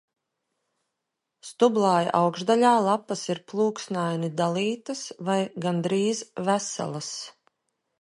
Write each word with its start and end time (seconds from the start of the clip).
Stublāja 1.49 2.15
augšdaļā 2.21 2.73
lapas 2.87 3.27
ir 3.35 3.43
plūksnaini 3.53 4.33
dalītas 4.43 5.07
vai 5.31 5.39
gandrīz 5.69 6.27
veselas. 6.51 7.17